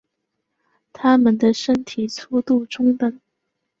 [0.93, 3.21] 它们的身体粗度中等。